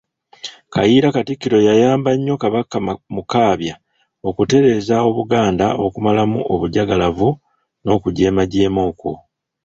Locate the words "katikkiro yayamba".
1.15-2.09